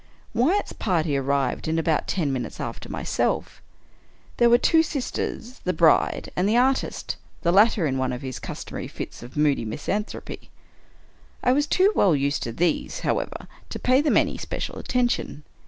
Wyatt's 0.33 0.73
party 0.73 1.15
arrived 1.15 1.67
in 1.67 1.77
about 1.77 2.07
ten 2.07 2.33
minutes 2.33 2.59
after 2.59 2.89
myself. 2.89 3.61
There 4.37 4.49
were 4.49 4.57
the 4.57 4.61
two 4.67 4.81
sisters, 4.81 5.59
the 5.63 5.73
bride, 5.73 6.31
and 6.35 6.49
the 6.49 6.57
artist— 6.57 7.17
the 7.43 7.51
latter 7.51 7.85
in 7.85 7.99
one 7.99 8.11
of 8.11 8.23
his 8.23 8.39
customary 8.39 8.87
fits 8.87 9.21
of 9.21 9.37
moody 9.37 9.63
misanthropy. 9.63 10.49
I 11.43 11.51
was 11.51 11.67
too 11.67 11.91
well 11.93 12.15
used 12.15 12.41
to 12.41 12.51
these, 12.51 13.01
however, 13.01 13.45
to 13.69 13.77
pay 13.77 14.01
them 14.01 14.17
any 14.17 14.39
special 14.39 14.79
attention. 14.79 15.43